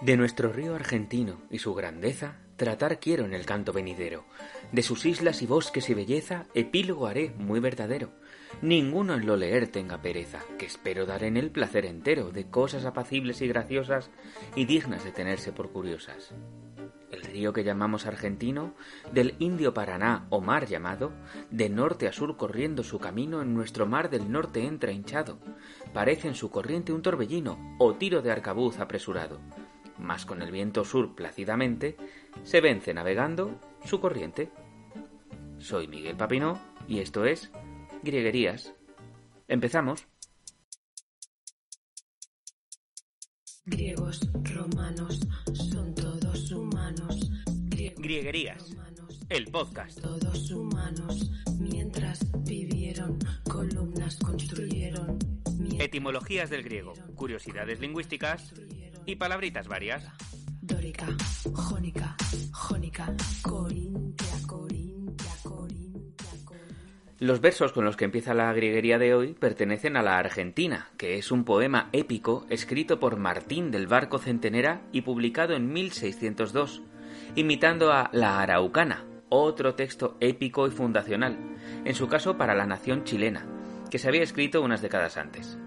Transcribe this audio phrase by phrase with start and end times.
[0.00, 4.24] De nuestro río argentino y su grandeza, tratar quiero en el canto venidero.
[4.72, 8.10] De sus islas y bosques y belleza, epílogo haré muy verdadero.
[8.62, 12.86] Ninguno en lo leer tenga pereza, que espero dar en él placer entero de cosas
[12.86, 14.10] apacibles y graciosas
[14.56, 16.34] y dignas de tenerse por curiosas.
[17.10, 18.72] El río que llamamos argentino,
[19.12, 21.12] del indio Paraná o mar llamado,
[21.50, 25.38] de norte a sur corriendo su camino en nuestro mar del norte entra hinchado.
[25.92, 29.40] Parece en su corriente un torbellino o tiro de arcabuz apresurado
[30.00, 31.96] mas con el viento sur plácidamente,
[32.42, 34.50] se vence navegando su corriente.
[35.58, 37.50] Soy Miguel Papinó y esto es
[38.02, 38.74] Grieguerías.
[39.46, 40.06] Empezamos.
[43.66, 44.20] Griegos,
[44.54, 45.20] romanos,
[45.54, 47.30] son todos humanos.
[47.96, 48.74] Grieguerías,
[49.28, 50.00] el podcast.
[50.00, 55.18] Todos humanos, mientras vivieron, columnas construyeron.
[55.78, 58.54] Etimologías del griego, curiosidades lingüísticas
[59.10, 60.04] y palabritas varias.
[60.62, 61.06] Dórica,
[61.52, 62.16] jónica,
[62.52, 63.12] jónica,
[63.42, 66.66] corintia, corintia, corintia, corintia.
[67.18, 71.18] Los versos con los que empieza la grieguería de hoy pertenecen a la Argentina, que
[71.18, 76.82] es un poema épico escrito por Martín del Barco Centenera y publicado en 1602,
[77.34, 81.36] imitando a La Araucana, otro texto épico y fundacional,
[81.84, 83.44] en su caso para la nación chilena,
[83.90, 85.58] que se había escrito unas décadas antes.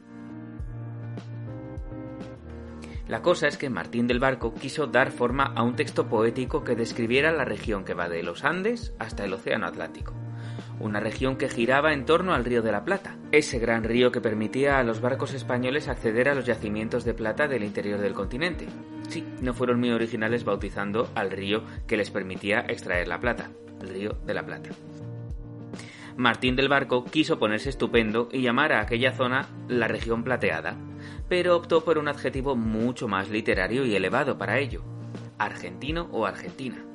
[3.14, 6.76] La cosa es que Martín del Barco quiso dar forma a un texto poético que
[6.76, 10.16] describiera la región que va de los Andes hasta el Océano Atlántico.
[10.80, 14.20] Una región que giraba en torno al río de la Plata, ese gran río que
[14.20, 18.66] permitía a los barcos españoles acceder a los yacimientos de plata del interior del continente.
[19.10, 23.90] Sí, no fueron muy originales bautizando al río que les permitía extraer la plata, el
[23.90, 24.72] río de la Plata.
[26.16, 30.78] Martín del Barco quiso ponerse estupendo y llamar a aquella zona la región plateada,
[31.28, 34.84] pero optó por un adjetivo mucho más literario y elevado para ello,
[35.40, 36.86] argentino o argentina.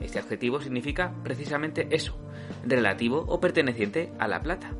[0.00, 2.20] Este adjetivo significa precisamente eso,
[2.64, 4.72] relativo o perteneciente a la plata.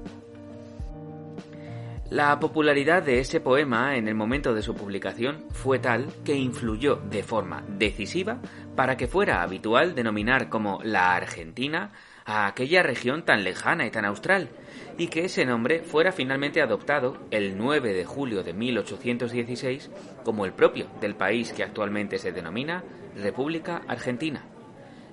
[2.11, 6.97] La popularidad de ese poema en el momento de su publicación fue tal que influyó
[6.97, 8.41] de forma decisiva
[8.75, 11.93] para que fuera habitual denominar como la Argentina
[12.28, 14.50] a aquella región tan lejana y tan austral,
[14.99, 19.91] y que ese nombre fuera finalmente adoptado el 9 de julio de 1816
[20.25, 22.84] como el propio del país que actualmente se denomina
[23.17, 24.44] República Argentina,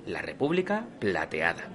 [0.05, 1.69] la República Plateada.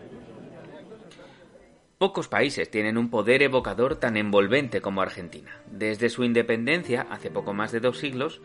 [1.97, 5.63] Pocos países tienen un poder evocador tan envolvente como Argentina.
[5.71, 8.43] Desde su independencia, hace poco más de dos siglos,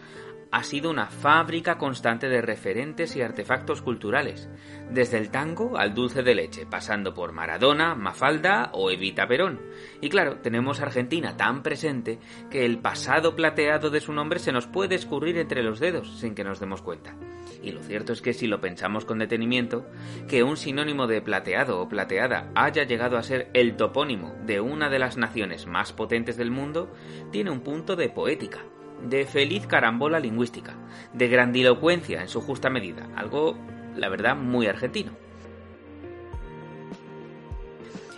[0.52, 4.50] ha sido una fábrica constante de referentes y artefactos culturales,
[4.90, 9.62] desde el tango al dulce de leche, pasando por Maradona, Mafalda o Evita Perón.
[10.02, 12.20] Y claro, tenemos Argentina tan presente
[12.50, 16.36] que el pasado plateado de su nombre se nos puede escurrir entre los dedos sin
[16.36, 17.16] que nos demos cuenta.
[17.62, 19.86] Y lo cierto es que si lo pensamos con detenimiento,
[20.28, 24.90] que un sinónimo de plateado o plateada haya llegado a ser el topónimo de una
[24.90, 26.94] de las naciones más potentes del mundo,
[27.32, 28.60] tiene un punto de poética,
[29.02, 30.76] de feliz carambola lingüística,
[31.14, 33.58] de grandilocuencia en su justa medida, algo,
[33.96, 35.12] la verdad, muy argentino.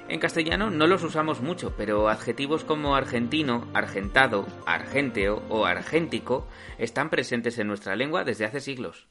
[0.09, 7.09] En castellano no los usamos mucho, pero adjetivos como argentino, argentado, argenteo o argéntico están
[7.09, 9.07] presentes en nuestra lengua desde hace siglos.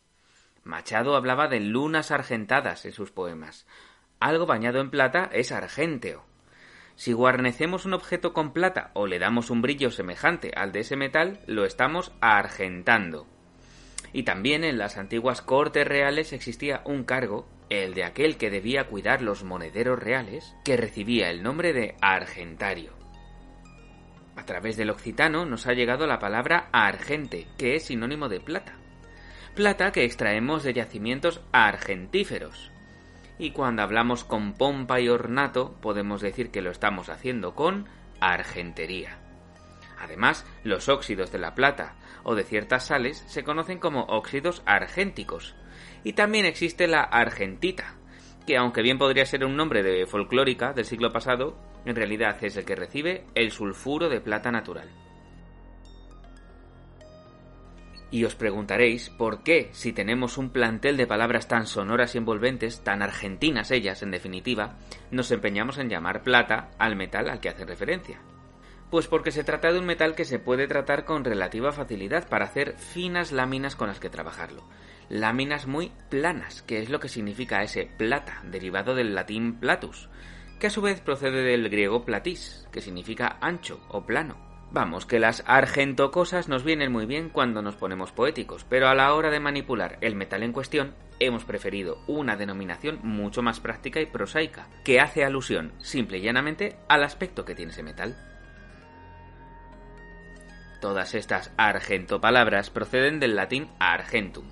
[0.64, 3.66] Machado hablaba de lunas argentadas en sus poemas.
[4.20, 6.24] Algo bañado en plata es argénteo.
[6.96, 10.96] Si guarnecemos un objeto con plata o le damos un brillo semejante al de ese
[10.96, 13.26] metal, lo estamos argentando.
[14.14, 18.86] Y también en las antiguas cortes reales existía un cargo, el de aquel que debía
[18.86, 22.94] cuidar los monederos reales, que recibía el nombre de argentario.
[24.34, 28.78] A través del occitano nos ha llegado la palabra argente, que es sinónimo de plata.
[29.54, 32.72] Plata que extraemos de yacimientos argentíferos,
[33.38, 37.88] y cuando hablamos con pompa y ornato podemos decir que lo estamos haciendo con
[38.20, 39.18] argentería.
[39.98, 45.54] Además, los óxidos de la plata o de ciertas sales se conocen como óxidos argénticos.
[46.04, 47.94] Y también existe la argentita,
[48.46, 52.56] que aunque bien podría ser un nombre de folclórica del siglo pasado, en realidad es
[52.56, 54.88] el que recibe el sulfuro de plata natural.
[58.10, 62.84] Y os preguntaréis por qué, si tenemos un plantel de palabras tan sonoras y envolventes,
[62.84, 64.76] tan argentinas ellas, en definitiva,
[65.10, 68.20] nos empeñamos en llamar plata al metal al que hacen referencia.
[68.90, 72.44] Pues porque se trata de un metal que se puede tratar con relativa facilidad para
[72.44, 74.62] hacer finas láminas con las que trabajarlo.
[75.08, 80.08] Láminas muy planas, que es lo que significa ese plata, derivado del latín platus,
[80.60, 85.18] que a su vez procede del griego platis, que significa ancho o plano Vamos, que
[85.18, 89.40] las argentocosas nos vienen muy bien cuando nos ponemos poéticos, pero a la hora de
[89.40, 95.00] manipular el metal en cuestión, hemos preferido una denominación mucho más práctica y prosaica, que
[95.00, 98.18] hace alusión simple y llanamente al aspecto que tiene ese metal.
[100.82, 104.44] Todas estas argentopalabras proceden del latín argentum,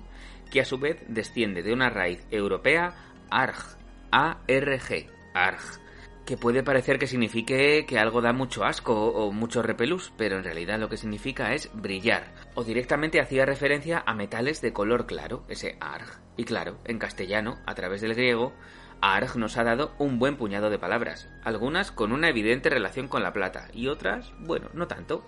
[0.49, 2.95] que a su vez desciende de una raíz europea
[3.29, 3.77] arg,
[4.11, 5.84] A-R-G, arg,
[6.25, 10.43] que puede parecer que signifique que algo da mucho asco o mucho repelús, pero en
[10.43, 15.43] realidad lo que significa es brillar, o directamente hacía referencia a metales de color claro,
[15.49, 16.19] ese arg.
[16.35, 18.53] Y claro, en castellano, a través del griego,
[19.01, 23.21] arg nos ha dado un buen puñado de palabras, algunas con una evidente relación con
[23.21, 25.23] la plata y otras, bueno, no tanto.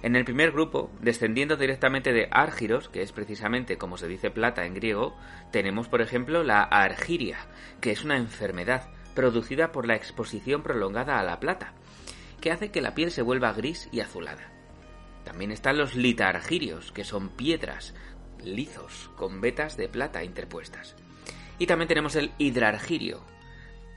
[0.00, 4.64] En el primer grupo, descendiendo directamente de Argiros, que es precisamente como se dice plata
[4.64, 5.16] en griego,
[5.50, 7.38] tenemos por ejemplo la argiria,
[7.80, 8.88] que es una enfermedad
[9.18, 11.72] producida por la exposición prolongada a la plata,
[12.40, 14.52] que hace que la piel se vuelva gris y azulada.
[15.24, 17.96] También están los litargirios, que son piedras,
[18.44, 20.94] lizos, con vetas de plata interpuestas.
[21.58, 23.24] Y también tenemos el hidrargirio,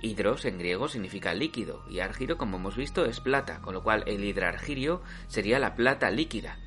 [0.02, 4.04] Hidros en griego significa líquido y argiro, como hemos visto, es plata, con lo cual
[4.08, 6.58] el hidrargirio sería la plata líquida.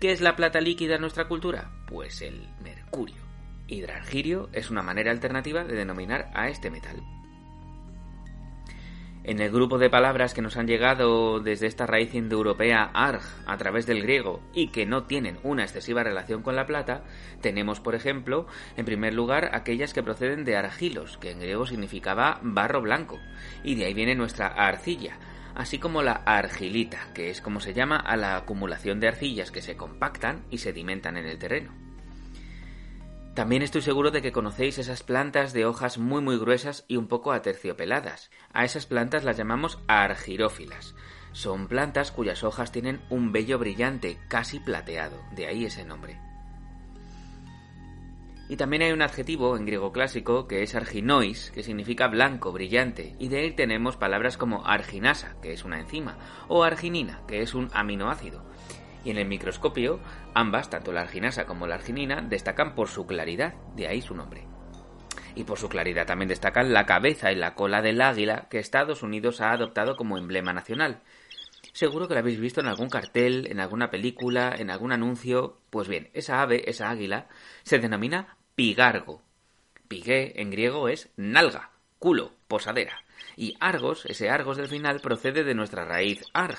[0.00, 1.70] ¿Qué es la plata líquida en nuestra cultura?
[1.86, 3.20] Pues el mercurio.
[3.66, 7.19] Hidrargirio es una manera alternativa de denominar a este metal.
[9.30, 13.56] En el grupo de palabras que nos han llegado desde esta raíz indoeuropea arg a
[13.58, 17.04] través del griego y que no tienen una excesiva relación con la plata,
[17.40, 22.40] tenemos, por ejemplo, en primer lugar aquellas que proceden de argilos, que en griego significaba
[22.42, 23.20] barro blanco,
[23.62, 25.16] y de ahí viene nuestra arcilla,
[25.54, 29.62] así como la argilita, que es como se llama a la acumulación de arcillas que
[29.62, 31.89] se compactan y sedimentan en el terreno.
[33.34, 37.06] También estoy seguro de que conocéis esas plantas de hojas muy muy gruesas y un
[37.06, 38.30] poco aterciopeladas.
[38.52, 40.96] A esas plantas las llamamos argirófilas.
[41.32, 46.18] Son plantas cuyas hojas tienen un vello brillante, casi plateado, de ahí ese nombre.
[48.48, 53.14] Y también hay un adjetivo en griego clásico que es arginois, que significa blanco, brillante,
[53.20, 56.18] y de ahí tenemos palabras como arginasa, que es una enzima,
[56.48, 58.44] o arginina, que es un aminoácido
[59.04, 60.00] y en el microscopio
[60.34, 64.46] ambas, tanto la arginasa como la arginina, destacan por su claridad, de ahí su nombre.
[65.34, 69.02] Y por su claridad también destacan la cabeza y la cola del águila que Estados
[69.02, 71.02] Unidos ha adoptado como emblema nacional.
[71.72, 75.58] Seguro que la habéis visto en algún cartel, en alguna película, en algún anuncio.
[75.70, 77.28] Pues bien, esa ave, esa águila,
[77.62, 79.22] se denomina pigargo.
[79.86, 83.04] Pigué en griego es nalga, culo, posadera.
[83.36, 86.58] Y argos, ese argos del final, procede de nuestra raíz arg.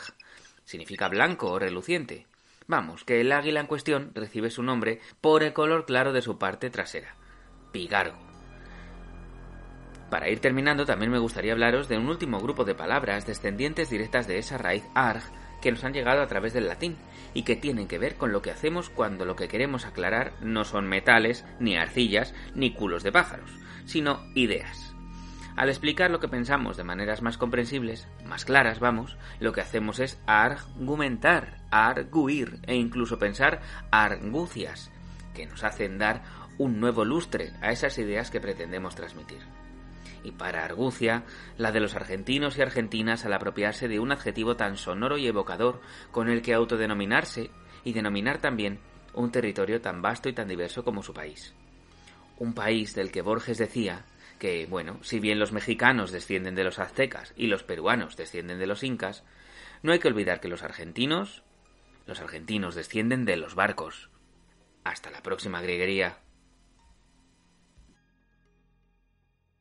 [0.64, 2.26] Significa blanco o reluciente.
[2.72, 6.38] Vamos, que el águila en cuestión recibe su nombre por el color claro de su
[6.38, 7.18] parte trasera,
[7.74, 8.16] pigargo.
[10.10, 14.26] Para ir terminando, también me gustaría hablaros de un último grupo de palabras descendientes directas
[14.26, 15.22] de esa raíz arg
[15.62, 16.96] que nos han llegado a través del latín
[17.34, 20.64] y que tienen que ver con lo que hacemos cuando lo que queremos aclarar no
[20.64, 23.52] son metales, ni arcillas, ni culos de pájaros,
[23.84, 24.96] sino ideas.
[25.56, 30.00] Al explicar lo que pensamos de maneras más comprensibles, más claras, vamos, lo que hacemos
[30.00, 33.62] es argumentar, arguir e incluso pensar
[33.92, 34.92] argucias,
[35.34, 36.24] que nos hacen dar
[36.58, 39.40] un nuevo lustre a esas ideas que pretendemos transmitir.
[40.24, 41.24] Y para argucia,
[41.58, 45.82] la de los argentinos y argentinas al apropiarse de un adjetivo tan sonoro y evocador
[46.12, 47.50] con el que autodenominarse
[47.84, 48.80] y denominar también
[49.14, 51.54] un territorio tan vasto y tan diverso como su país.
[52.38, 54.06] Un país del que Borges decía
[54.42, 58.66] que, bueno, si bien los mexicanos descienden de los aztecas y los peruanos descienden de
[58.66, 59.24] los incas,
[59.84, 61.44] no hay que olvidar que los argentinos,
[62.08, 64.10] los argentinos descienden de los barcos.
[64.84, 66.18] Hasta la próxima grieguería.